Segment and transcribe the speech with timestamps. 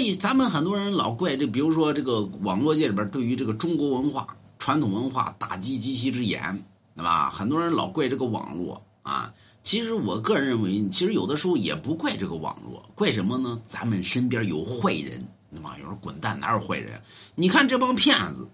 [0.00, 6.64] 所以咱们很多人老怪这，比如说这个网络界里边对于这个中国文化、传统文化打击极其之严，
[6.96, 7.28] 对吧？
[7.28, 9.30] 很多人老怪这个网络啊。
[9.62, 13.60] 其实我个人认为，其实有的时候也不怪这个网络，怪什么呢？
[13.66, 15.76] 咱们身边有坏人，对吧？
[15.78, 16.98] 有人滚蛋，哪有坏人？
[17.34, 18.48] 你看这帮骗子。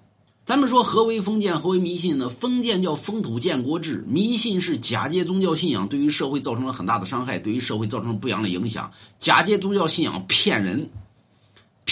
[0.44, 2.28] 咱们说何为封建，何为迷信呢？
[2.28, 8.90] 封建叫封土建国制，迷信是假借宗教信仰对于社会造成了很大的伤害，对于社会造成了不良的影响。
[9.20, 10.90] 假借宗教信仰骗人，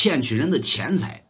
[0.05, 1.25] 骗取人的钱财。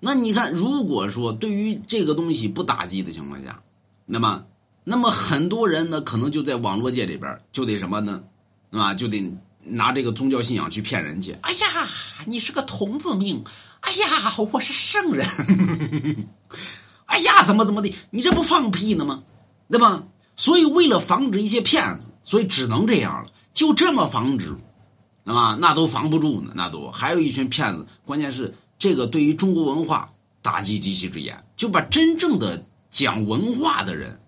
[0.00, 3.62] 那你看，如果说对于这个东西不打击的情况下，
[4.04, 4.44] 那么，
[4.82, 8.24] 那么很多人呢，可能就在网络界里边就得什么呢？
[8.70, 9.32] 啊，就得
[9.62, 11.36] 拿这个宗教信仰去骗人去。
[11.42, 11.88] 哎呀，
[12.26, 13.44] 你是个童子命。
[13.78, 15.24] 哎呀，我是圣人！
[17.06, 17.94] 哎呀，怎么怎么的？
[18.10, 19.22] 你这不放屁呢吗？
[19.70, 20.02] 对吧？
[20.34, 23.30] 所以为了防止一些骗子，所以只能这样了。
[23.54, 24.52] 就这么防止，
[25.26, 25.58] 对吧？
[25.60, 27.84] 那都防不住呢，那都还有一群骗子。
[28.04, 30.08] 关键是这个对于中国文化
[30.40, 34.20] 打击极其之严，就把真正的讲文化的人，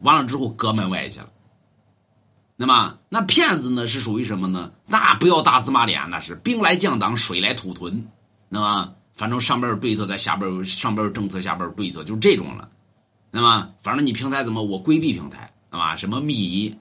[0.00, 1.30] 完了之后搁门外去了。
[2.56, 4.70] 那么那骗子呢，是属于什么呢？
[4.86, 8.06] 那不要大字马脸，那是兵来将挡，水来土屯。
[8.50, 12.68] 那么，反正上边有对策，在下边有上边有政策，下边有对策，就是这种了。
[13.30, 15.96] 那么，反正你平台怎么，我规避平台，对吧？
[15.96, 16.76] 什么米，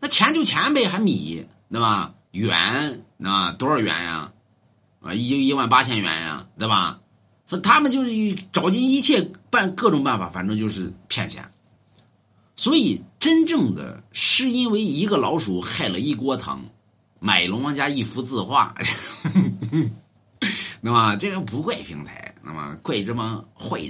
[0.00, 2.14] 那钱就钱呗，还米，对吧？
[2.32, 4.32] 元，啊多少元呀？
[5.00, 6.98] 啊，一一万八千元呀，对吧？
[7.48, 11.44] 说他们就是找尽一切办各种办法，反正就是骗钱。
[12.54, 16.62] 所以，真正的是因为一个老鼠害了一锅汤，
[17.18, 18.74] 买龙王家一幅字画。
[20.80, 23.80] 那么这个不怪平台，那么怪这帮坏人。